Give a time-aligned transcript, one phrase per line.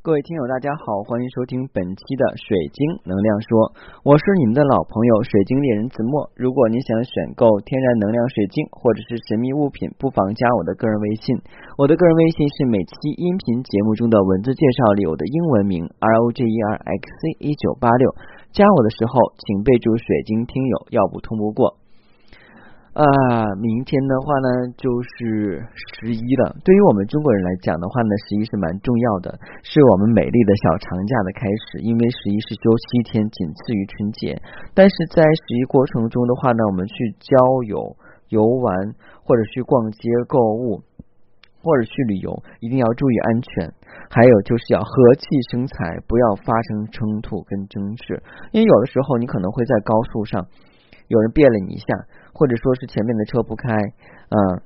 [0.00, 3.68] 各位听友，大家好，欢迎收听本期的水晶能量说，
[4.00, 6.24] 我是你们的老朋友水晶猎人子墨。
[6.40, 11.36] 如果你想选购天然能量水晶或者是神秘物品，不妨加我的个人微信。
[11.76, 18.08] 我的个人微信是每期音频节目中的文字介绍里我的英文名 R O G E R X C 一九八六。
[18.56, 21.76] 加我的时候，请备注水晶听友，要不通不过。
[22.90, 23.04] 啊，
[23.62, 25.62] 明天的话呢就是
[26.02, 26.56] 十一了。
[26.64, 31.78] 对于我们中国人来讲的话呢，十一是蛮重要的，是我们美丽的小长假的开始。
[31.86, 34.42] 因为十一是休七天，仅次于春节。
[34.74, 37.78] 但是在十一过程中的话呢，我们去郊游、
[38.28, 38.74] 游玩，
[39.22, 40.82] 或者去逛街购物，
[41.62, 43.72] 或者去旅游，一定要注意安全。
[44.10, 48.20] 还有就是要和气生财，不要发生冲突跟争执。
[48.50, 50.44] 因为有的时候你可能会在高速上。
[51.06, 51.86] 有人别了你一下，
[52.32, 54.62] 或者说是前面的车不开，嗯，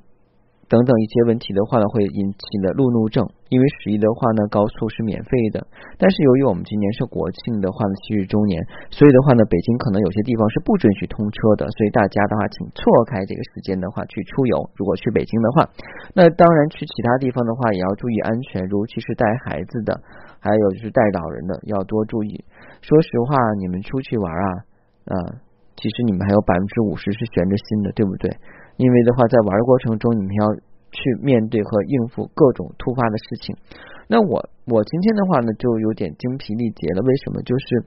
[0.68, 3.28] 等等一些问题的话呢，会引起的路怒症。
[3.50, 5.62] 因为十一的话呢，高速是免费的，
[5.96, 8.58] 但是由于我们今年是国庆的话呢，七十周年，
[8.90, 14.58] 所以的话呢，北京可能有些地方是不准许通车的，所以大家的话，请错开这个时间的话去出游。
[14.74, 15.70] 如果去北京的话，
[16.14, 20.02] 那当然去其他地方的话也要注意安全，尤其是带孩子的，
[20.40, 22.42] 还有就是带老人的，要多注意。
[22.82, 24.48] 说实话，你们出去玩啊，
[25.14, 25.43] 啊。
[25.84, 28.32] 其实你们还有百分之五十是悬着心的，对不对？
[28.80, 30.48] 因为的话，在玩过程中，你们要
[30.88, 33.52] 去面对和应付各种突发的事情。
[34.08, 37.04] 那我我今天的话呢，就有点精疲力竭了。
[37.04, 37.42] 为什么？
[37.44, 37.84] 就是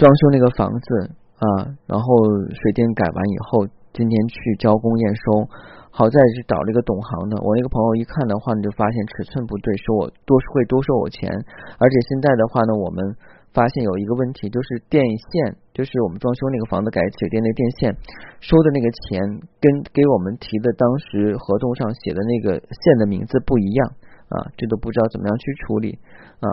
[0.00, 2.08] 装修那个房子啊，然后
[2.48, 5.44] 水电改完以后，今天去交工验收，
[5.92, 7.36] 好在是找了一个懂行的。
[7.44, 11.28] 我那个朋友一看的话呢，就发现尺寸不对，说我多会多收我钱，
[11.76, 13.04] 而且现在的话呢，我们。
[13.52, 17.96] 发现有一个问题，就是电线，就是我们装修那个房子改水电那电线
[18.40, 19.18] 收的那个钱，
[19.60, 23.88] 跟给我们提的当时合同上写的那个线的名字不一样
[24.28, 25.98] 啊，这都不知道怎么样去处理
[26.40, 26.48] 啊。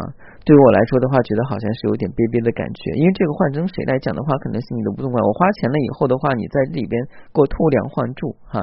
[0.46, 5.22] 对于我来说的话，觉得好像是有点憋憋的感觉，因为这个换成谁来讲的话，可能心里都不痛快。
[5.22, 6.96] 我花钱了以后的话，你在里边
[7.34, 8.62] 给我偷梁换柱哈。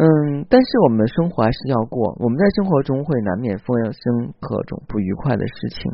[0.00, 2.16] 嗯，但是我们生活还是要过。
[2.20, 5.92] 我们在生活中会难免发生各种不愉快的事情，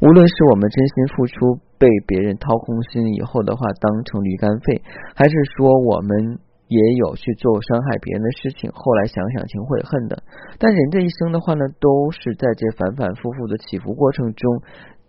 [0.00, 4.80] 无论是我们真心付出被别人掏空心以后的话当成驴肝肺，
[5.16, 6.38] 还是说我们
[6.68, 10.22] 也有去做伤害别人的事情，后来想想挺悔恨的。
[10.60, 14.62] 但人这一生的话呢，都是在这反反复复的起伏过程中。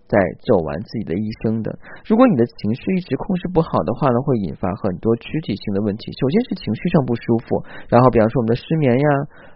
[0.08, 1.74] 在走完自己的一生的，
[2.06, 6.12] 如果你的情绪一直控制不好的话呢，会引发很多躯体性的问题。
[6.20, 9.08] 首先是情绪上不舒服，然后比方说我们的失眠呀、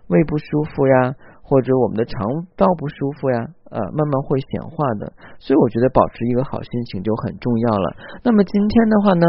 [0.07, 1.13] 胃不舒服呀，
[1.43, 2.17] 或者我们的肠
[2.55, 3.37] 道不舒服呀，
[3.69, 5.11] 呃，慢慢会显化的。
[5.37, 7.95] 所以我觉得保持一个好心情就很重要了。
[8.23, 9.27] 那么今天的话呢，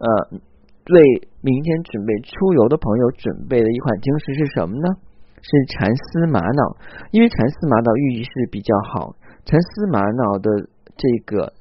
[0.00, 0.08] 呃，
[0.90, 0.98] 为
[1.42, 4.88] 明天准备出游的朋友准备的一款晶石是什么呢？
[5.42, 6.76] 是蚕丝玛瑙，
[7.12, 9.14] 因为蚕丝玛瑙寓意是比较好。
[9.44, 10.50] 蚕丝玛瑙的
[10.96, 11.52] 这个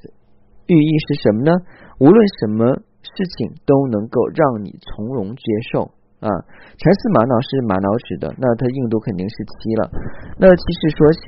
[0.67, 1.51] 寓意是什么呢？
[1.99, 5.91] 无论什么事情都能够让你从容接受。
[6.19, 6.27] 啊，
[6.75, 9.87] 蚕丝玛瑙是玛瑙指的，那它硬度肯定是七了。
[10.35, 11.19] 那其实说起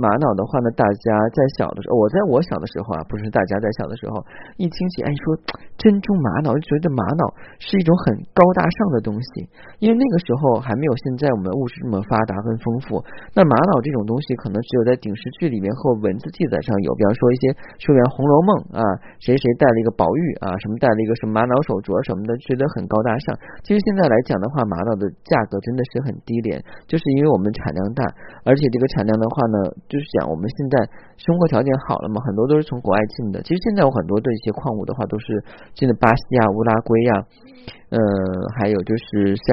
[0.00, 1.04] 玛瑙的话呢，大家
[1.36, 4.24] 在小的时候，我在我小的时候啊，不是大家在小的时候，
[4.56, 5.36] 一听起哎说
[5.76, 7.28] 珍珠玛瑙，就觉得玛瑙
[7.60, 9.44] 是一种很高大上的东西，
[9.84, 13.04] 因为那个时候还没有现在我们物质这么发达跟丰富。
[13.36, 17.52] 那玛瑙这种东西可能只有在影视剧里面和文字记载上有，比方说一些
[17.84, 18.82] 说《红楼梦》啊，
[19.20, 23.36] 谁谁戴了一个宝玉啊，什么戴了一个什么玛瑙手镯什么的，觉得很高大上。
[23.60, 24.37] 其实现在来讲。
[24.40, 28.02] 的话，玛瑙的价格真的是很低廉，就是因为我们产量大，
[28.44, 29.56] 而且这个产量的话呢，
[29.88, 33.42] 就是讲我们现在生活条件好了嘛，很多都是从国外进的。
[33.42, 35.44] 其实现在有很多的一些矿物的话，都是
[35.74, 37.12] 进的巴西啊、乌拉圭呀，
[37.90, 37.98] 嗯，
[38.60, 39.46] 还有就是像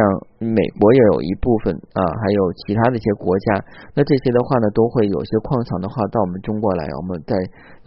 [0.44, 3.64] 美国也有一部分啊，还有其他的一些国家，
[3.96, 7.36] 那这些的话呢，都会有些矿藏的话到我们中国来，我们再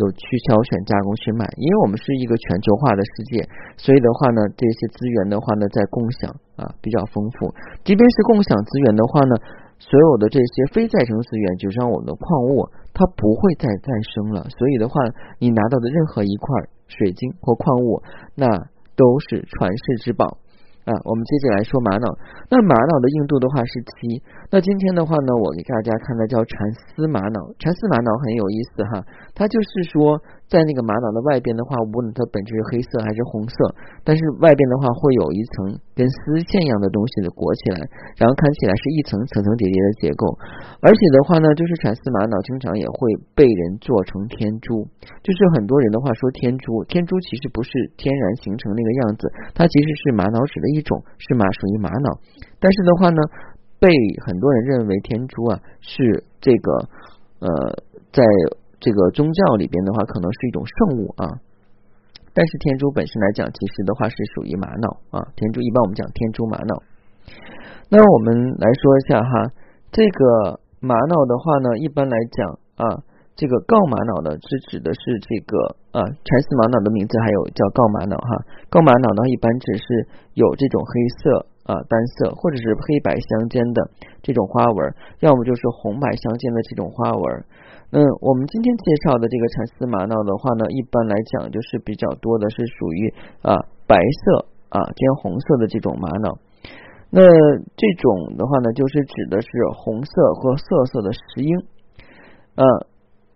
[0.00, 3.44] 有去挑选加工去卖，因为我们是一个全球化的世界，
[3.76, 6.32] 所以的话呢，这些资源的话呢，在共享。
[6.58, 7.54] 啊，比较丰富。
[7.84, 9.36] 即便是共享资源的话呢，
[9.78, 14.42] 所有的这些非再生资源，就像我们的矿物，它不会再再生了。
[14.58, 14.98] 所以的话，
[15.38, 16.48] 你拿到的任何一块
[16.88, 18.02] 水晶或矿物，
[18.34, 18.50] 那
[18.98, 20.38] 都是传世之宝。
[20.88, 22.08] 啊，我们接着来说玛瑙。
[22.48, 24.24] 那玛瑙的硬度的话是七。
[24.48, 27.36] 那今天的话呢，我给大家看的叫蚕丝玛瑙。
[27.60, 29.04] 蚕丝玛瑙很有意思哈，
[29.34, 30.16] 它就是说。
[30.48, 33.56] 在那个玛瑙的外边的话，无论它本质是黑色还是红色，
[34.00, 37.76] 但是外边的话会有一层跟丝线一样的东西的裹起来，
[38.16, 40.24] 然后看起来是一层层层叠叠的结构。
[40.80, 44.88] 而且的话呢，就是蚕丝玛瑙经常也会被人做成天珠，
[45.20, 47.68] 就是很多人的话说天珠，天珠其实不是
[48.00, 52.20] 天然形成那个样子，它其实是玛瑙纸的一一种，是玛属于玛瑙。
[52.60, 53.20] 但是的话呢，
[53.78, 53.88] 被
[54.24, 56.88] 很多人认为天珠啊是这个。
[57.40, 57.48] 呃，
[58.10, 58.24] 在
[58.80, 61.38] 这个宗教里边的话，可能是一种圣物啊。
[62.34, 65.22] 但是天珠本身来讲，其实的话是属于玛瑙啊。
[65.36, 66.82] 天珠一般我们讲天珠玛瑙。
[67.88, 69.52] 那我们来说一下哈，
[69.92, 73.06] 这个玛瑙的话呢，一般来讲啊。
[73.38, 75.54] 这个锆玛瑙呢，是指的是这个
[75.94, 78.30] 啊，蚕丝玛瑙的名字还有叫锆玛瑙哈。
[78.66, 79.86] 锆玛瑙呢，一般只是
[80.34, 80.90] 有这种黑
[81.22, 83.78] 色啊单色，或者是黑白相间的
[84.26, 84.74] 这种花纹，
[85.22, 87.22] 要么就是红白相间的这种花纹。
[87.94, 93.14] 嗯，我们今天介绍的这个蚕丝玛瑙的话呢，一般来讲就是比较多的是属于
[93.46, 93.54] 啊
[93.86, 96.42] 白色啊兼红色的这种玛瑙。
[97.14, 99.48] 那这种的话呢，就是指的是
[99.78, 101.54] 红色和色色的石英，
[102.58, 102.66] 呃。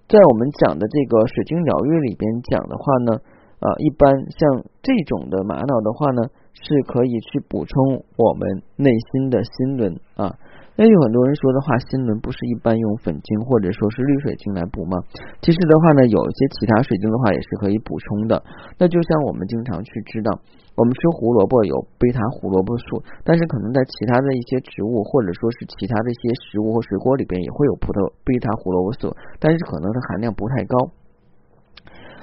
[0.09, 3.17] 在我们讲的这个水晶疗愈里边讲的话呢，
[3.61, 6.23] 啊，一般像这种的玛瑙的话呢，
[6.53, 10.37] 是可以去补充我们内心的心轮啊。
[10.75, 14.97] 那有很多人说的话，心轮不是一般用粉晶或者说是绿水晶来补吗？
[15.45, 18.43] 其实的话呢，有一些其他水晶的话也是可以补充的。
[18.79, 20.33] 那就像我们经常去知道，
[20.75, 30.89] 我们吃胡萝卜有贝塔胡萝卜素，但是可能在其他的一些植物或者说是其他的一些食物或水果里边也会有葡萄贝塔胡萝卜素，但是可能它含量不太高。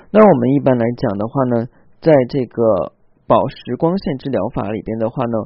[0.09, 1.69] 那我们一般来讲的话呢，
[2.01, 2.97] 在这个
[3.29, 5.37] 宝石光线治疗法里边的话呢。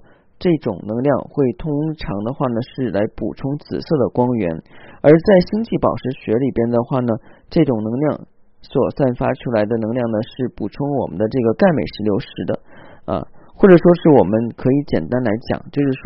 [0.44, 4.52] 这种能量会通常的话呢是来补充紫色的光源，
[5.00, 7.16] 而在星际宝石学里边的话呢，
[7.48, 8.28] 这种能量
[8.60, 12.60] 所散发出来的能量呢是补充我们的这个钙镁石榴石的
[13.08, 13.24] 啊，
[13.56, 16.04] 或者说是我们可以简单来讲，就是说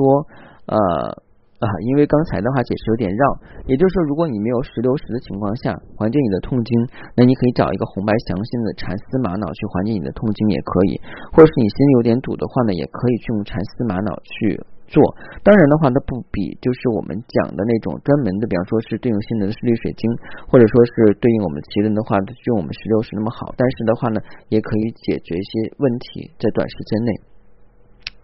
[0.69, 1.25] 呃。
[1.57, 3.24] 啊，因为刚才的话解释有点绕，
[3.65, 6.69] 也就是说，如果你没有石榴石的情况下缓解你的痛经，
[7.18, 11.01] 那你可以找一个红白相间的蚕丝玛瑙去缓解你的痛经也可以，
[11.33, 14.54] 或者是你心里有点堵的话呢，也可以去用蚕丝玛瑙去
[14.86, 15.01] 做。
[15.42, 20.06] 当然的话，它不比就是我们讲的那种专门的，比方说是对应心轮的是绿水晶，
[20.45, 22.21] 或者说是对应我们脐轮的话，
[22.54, 23.50] 用我们石榴石那么好。
[23.57, 24.21] 但是的话呢，
[24.54, 27.37] 也可以解决一些问题，在短时间内。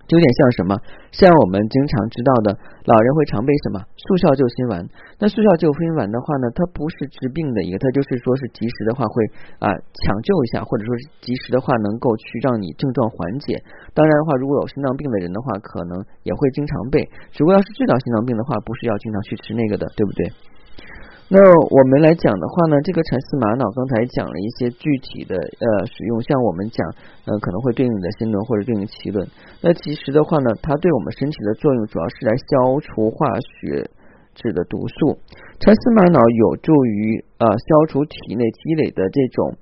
[0.08, 0.76] 就有点像什么，
[1.12, 4.84] 像我们经常知道的，老人会常备什么速效救心丸。
[5.18, 9.16] 那速效救心丸的话呢，它不是治病的一个，它就是说是及时的话会
[9.60, 13.56] 啊抢救一下，或者说是及时的话能够去让你症状缓解。
[13.94, 17.08] 当然的话，如果有心脏病的人的话，可能也会经常备。
[17.40, 20.28] 如果要是治疗心脏病的话，不是要经常去吃那个的，对不对？
[21.30, 26.86] 那我们来讲的话呢，这个蚕丝玛瑙刚才讲了一些具体的呃使用，像我们讲
[27.26, 29.28] 呃可能会对应你的心轮或者对应脐轮。
[29.62, 33.90] 那其实的话呢，它对我们身体的作用主要是来消除化学
[34.36, 35.18] 质的毒素。
[35.60, 39.58] 蚕丝玛瑙有助于呃消除体内积累的这种。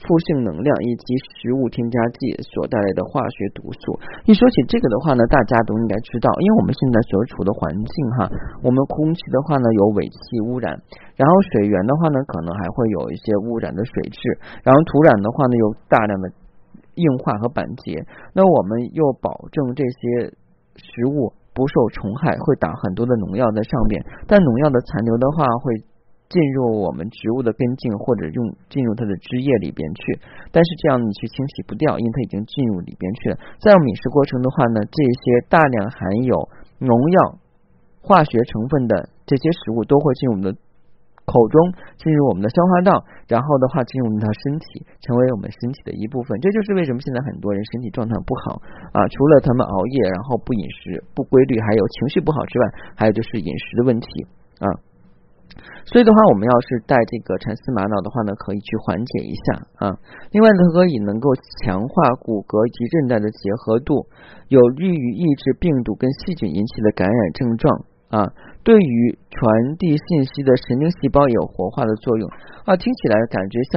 [0.00, 1.04] 负性能量以及
[1.36, 4.00] 食物添加剂所带来的化学毒素。
[4.24, 8.24] 一说起这个的话呢，大家都应该知道，因为我们现在所处的环境哈，
[8.64, 10.72] 我们空气的话呢有尾气污染，
[11.14, 14.18] 然后水源的话呢可能还会有一些污染的水质，
[14.64, 16.32] 然后土壤的话呢有大量的
[16.96, 18.00] 硬化和板结。
[18.32, 20.32] 那我们又保证这些
[20.80, 25.84] 食物不受虫害，会打很多的农药在上面，但农药的残留的话会。
[26.32, 30.00] 进入我们植物的根茎或者用进入它的枝叶里边去，
[30.48, 33.36] 但是这样你去清洗不掉，因为它已经进入里边去了。
[33.60, 36.48] 在我们饮食过程的话呢，这些大量含有
[36.80, 37.36] 农药、
[38.00, 40.56] 化学成分的这些食物都会进入我们的
[41.28, 41.60] 口中，
[42.00, 46.40] 进入我们的消化道，然后的话进入我们的身体，成为我们身体的一部分。
[46.40, 48.56] 这就是为什么现在很多人身体状态不好
[48.96, 52.64] 啊，除了他们熬夜，然后不饮食不规律，还有情绪不好之外，
[52.96, 54.08] 还有就是饮食的问题
[54.58, 54.66] 啊。
[55.84, 59.44] 所以的话，我们要是带这个蚕丝玛瑙的话呢，可以去缓解一下
[59.82, 59.96] 啊。
[60.30, 61.28] 另外呢，可以能够
[61.62, 64.06] 强化骨骼及韧带的结合度，
[64.48, 67.64] 有利于抑制病毒跟细菌引起的感染症状
[68.08, 68.16] 啊。
[68.62, 69.42] 对于传
[69.76, 72.30] 递信息的神经细胞有活化的作用
[72.64, 72.76] 啊。
[72.76, 73.74] 听起来感觉像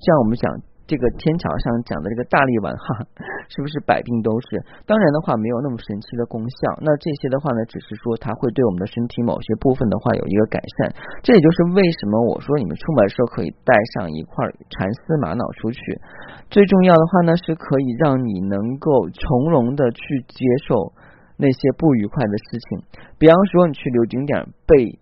[0.00, 0.48] 像我们讲。
[0.86, 3.06] 这个天桥上讲的这个大力丸哈，
[3.48, 4.62] 是不是百病都是？
[4.86, 6.56] 当然的话，没有那么神奇的功效。
[6.80, 10.94] 那这些的话呢，只是说它会对我们的身体某些部分的话有一个改善。
[11.22, 15.80] 这也就是为什么我说你们出门的时候可以带上一块蚕丝玛瑙出去。
[16.50, 20.92] 最重要的话呢，是可以让你能够从容的去接受
[21.36, 22.82] 那些不愉快的事情。
[23.18, 24.98] 比方说，你去旅游景点被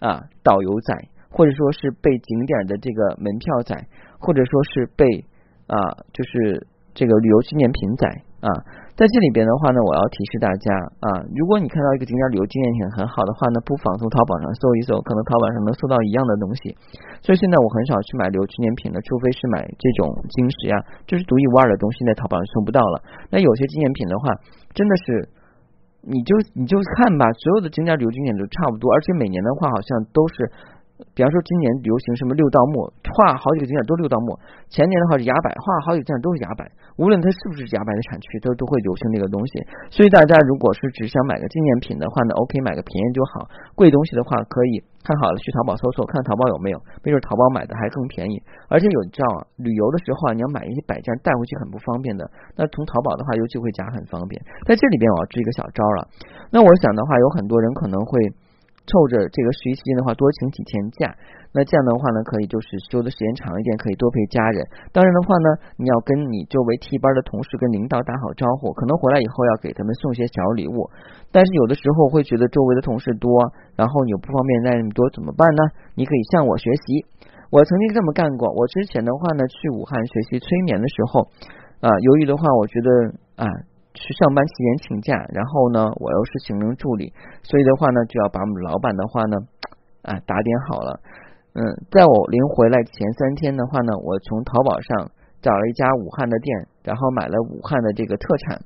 [0.00, 3.86] 啊导游宰，或者说是被景点的这个门票宰。
[4.20, 5.04] 或者说是被
[5.66, 5.76] 啊，
[6.14, 8.06] 就是这个旅游纪念品仔
[8.40, 8.48] 啊，
[8.94, 10.70] 在这里边的话呢，我要提示大家
[11.02, 16.70] 啊，如果你看到一个景点旅游纪念品很好的话呢，不妨从淘宝上搜一搜，可能淘宝上能搜到一样的东西。
[17.18, 23.02] 所以现在我很少去买旅游纪念品了，除非是买这种晶石呀，就是独一无二的东西，在淘宝上搜不到了。
[23.34, 24.30] 那有些纪念品的话，
[24.70, 25.28] 真的是
[26.06, 30.48] 你就你就看吧，所有的景点旅游景点都差不多，而且每年的话好像都是。
[31.14, 34.38] 比方说今年流行什么六道木，画好几个景点都六道木。
[34.70, 36.62] 前年的话是崖柏，画好几个景点都是崖柏。
[37.02, 39.52] 无论它是不是崖柏的产区，都都会流行这个东西。
[39.90, 43.50] 所以大家如果是只想买个纪念品的话呢，OK，买个便宜就好。
[43.74, 48.38] 贵东西的话，可以看好了去淘宝搜搜，看淘宝有没有，没准淘宝买的还更便宜。
[48.70, 52.22] 而且有知道啊，旅游的时候啊，你要买一些摆件带回去很不方便的。
[52.54, 54.38] 那从淘宝的话，邮寄回家很方便。
[54.62, 56.06] 在这里边我要支一个小招了。
[56.54, 58.30] 那我想的话，有很多人可能会。
[58.84, 61.08] 凑着这个实习期间的话，多请几天假，
[61.56, 64.60] 那这样的话呢，可以就是休的时间长一点，可以多陪家人。
[64.92, 65.48] 当然的话呢，
[65.80, 70.90] 你要跟你周围替班的同事跟领导打好招呼，可能回来以后要给他们送些小礼物。
[71.32, 73.30] 但是有的时候会觉得周围的同事多，
[73.74, 75.62] 然后你又不方便带那么多，怎么办呢？
[75.96, 77.06] 你可以向我学习，
[77.48, 78.52] 我曾经这么干过。
[78.52, 81.28] 我之前的话呢，去武汉学习催眠的时候，
[81.80, 83.48] 啊，由于的话，我觉得啊。
[83.94, 89.38] 去上班期间请假，然后呢，我又是行政助理，所以的话呢，就要把我们老板的话呢，
[90.02, 91.00] 啊打点好了。
[91.54, 95.10] 嗯，在我临回来前三天的话呢，我从淘宝上
[95.40, 98.56] 找了一家武汉的店，然后买了武汉的这个特产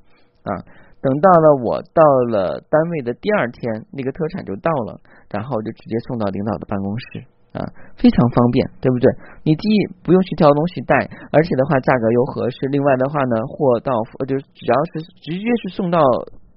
[0.45, 0.65] 啊。
[1.01, 4.99] 等到了我到了单位的第二天，那个特产就到了，
[5.31, 7.23] 然后就直接送到领导的办公室。
[7.52, 7.64] 啊，
[7.97, 9.09] 非常方便，对不对？
[9.43, 9.64] 你既
[10.05, 10.95] 不用去挑东西带，
[11.33, 12.69] 而且的话价格又合适。
[12.69, 15.99] 另外的话呢，货到呃就只要是直接是送到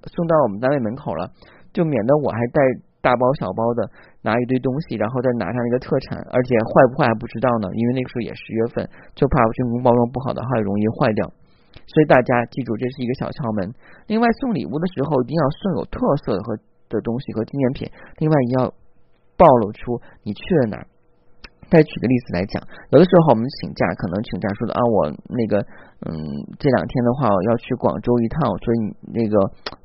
[0.04, 1.30] 送到我们单位门口了，
[1.72, 2.60] 就免得我还带
[3.00, 3.88] 大包小包的
[4.20, 7.72] 拿一堆东西，然后再拿上一个特产，而且坏不坏还不知道呢。
[7.72, 11.24] 因为那个时候也十月份，就怕真空包装不好的话容易坏掉。
[11.88, 13.72] 所以大家记住，这是一个小窍门。
[14.06, 16.56] 另外送礼物的时候一定要送有特色的和
[16.92, 17.88] 的东西和纪念品。
[18.18, 18.74] 另外也要。
[19.42, 20.86] 暴露出你去了哪儿。
[21.66, 25.58] 再举个例子来讲，有的时候我们请假，可能请假说的啊，我那个。
[26.02, 26.10] 嗯，
[26.58, 28.78] 这两天的话我要去广州一趟，所以
[29.14, 29.38] 那个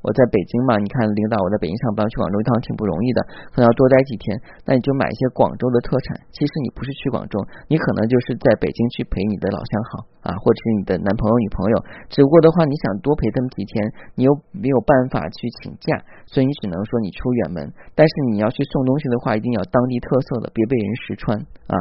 [0.07, 3.19] 我在北京嘛，你看领导我在北京上班，去广州一趟挺不容易的，
[3.51, 4.31] 可能要多待几天。
[4.63, 6.15] 那你就买一些广州的特产。
[6.31, 7.35] 其实你不是去广州，
[7.67, 11.75] 你可能就是在北京去陪你的老相好啊，或者是你的男朋友女朋友。
[12.07, 13.83] 只不过的话，你想多陪他们几天，
[14.15, 15.91] 你又没有办法去请假，
[16.31, 17.67] 所以你只能说你出远门。
[17.91, 21.35] 但是你要去送东西的话，一定要当地特色的，别被人识穿
[21.67, 21.75] 啊。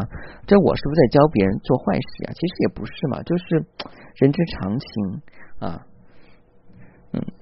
[0.50, 2.34] 这我是不是在教别人做坏事呀？
[2.34, 3.62] 其实也不是嘛，就是。
[4.16, 4.88] 人之常情
[5.60, 5.84] 啊，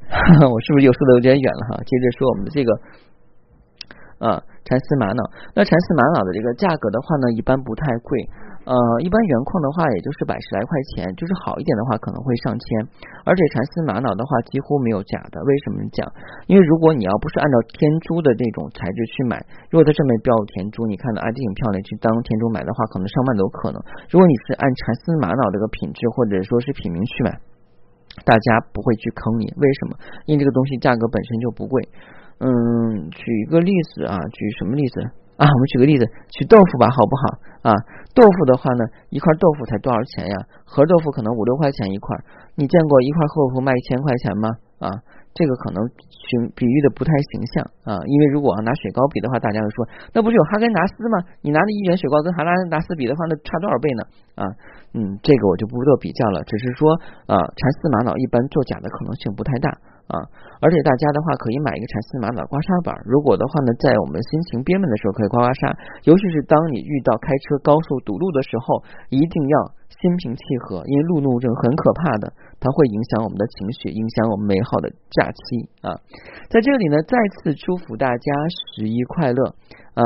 [0.50, 1.82] 我是不是又说的有点远了哈？
[1.84, 2.70] 接着说我们的这个
[4.18, 5.20] 啊，蚕丝玛瑙。
[5.54, 8.24] 那蚕丝玛瑙的这个价格的话呢，一般不太贵，
[8.64, 12.64] 呃，一般原矿的话也就是百十来块钱，就是好一点的话可能会上千。
[13.26, 16.06] 而且蚕丝玛瑙的话几乎没有假的，为什么讲？
[16.46, 19.36] 因为如果你要不是按照天珠的这种材质去买，
[19.68, 23.82] 如果它上面标有天珠，你看到啊这挺漂亮，去当天珠买的话，可能上万都可能。
[24.08, 27.34] 如果你是按蚕丝玛瑙这个品质或者说是品名去买，
[28.22, 29.98] 大家不会去坑你，为什么？
[30.26, 31.82] 因为这个东西价格本身就不贵。
[32.38, 35.00] 嗯，举一个例子啊，举什么例子
[35.36, 35.46] 啊？
[35.46, 37.70] 我们举个例子，取豆腐吧，好不好？
[37.70, 37.74] 啊，
[38.14, 40.36] 豆腐的话呢，一块豆腐才多少钱呀？
[40.64, 42.16] 盒豆腐可能五六块钱一块，
[42.54, 44.48] 你见过一块豆腐卖一千块钱吗？
[44.78, 44.90] 啊？
[45.34, 51.18] 这个可能形比喻的不太形象啊，因为如果拿雪糕比的话，大家会说那不是有哈根达斯吗？
[51.42, 54.02] 你拿的一元雪糕跟哈根达斯比的话，那差多少倍呢？
[54.38, 54.46] 啊，
[54.94, 56.94] 嗯，这个我就不做比较了，只是说
[57.26, 59.70] 啊，蚕丝玛瑙一般作假的可能性不太大
[60.08, 60.20] 啊，
[60.60, 65.72] 而且大家的话可以买一个蚕丝玛瑙刮痧板，如果的话呢，在我们心情憋闷的时候可以刮刮痧，
[66.04, 69.56] 尤其是当你遇到开车高速堵路的时候，一定要。
[69.94, 72.28] 心平气和，因为路怒症很可怕的，
[72.60, 75.96] 它会影响我们的情绪，影响我们美好的假期啊！
[76.50, 78.32] 在这里呢，再次祝福大家
[78.74, 79.54] 十一快乐
[79.94, 80.02] 啊！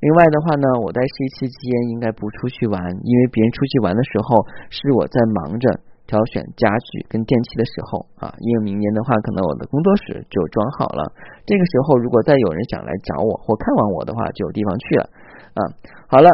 [0.00, 8.34] 另外的话呢，我在十一期间应该不出去玩，因为别人出去玩的时候，是我在忙着挑选家具跟电器的时候啊！
[8.38, 11.12] 因为明年的话，可能我的工作室就装好了，
[11.46, 15.10] 这个时候如果再有人想来找我或看望我的话，就有地方去了
[15.54, 15.60] 啊！
[16.08, 16.30] 好了。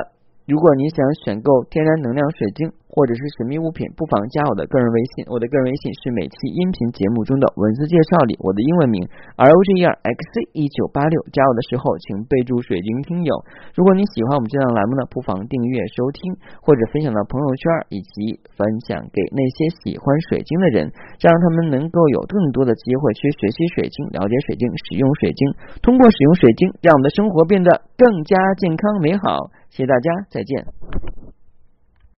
[0.46, 5.24] 如果你想选购天然能量水晶或者是神秘物品，不妨加我的个人微信。
[5.30, 9.06] 我的个人微信是每期音频节目中的文字介绍里我的英文名
[9.36, 11.22] R O G E R X C 一九八六。
[11.30, 13.30] 加我的时候请备注“水晶听友”。
[13.78, 17.62] 如果你喜欢我们这档栏目呢，不妨订阅收听或者分享到朋友圈，
[17.94, 25.42] 以及分享给那些喜欢水晶的人，这样他们能够有更多的机会去学习水晶、了解水晶、使用水晶。
[25.82, 29.54] 通过使用水晶，让我们的生活变得更加健康美好。
[29.70, 31.19] 谢谢大家，再见。